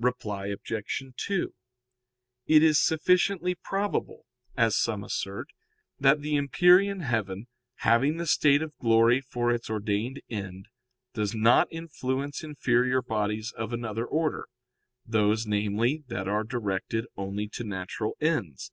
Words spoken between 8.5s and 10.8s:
of glory for its ordained end,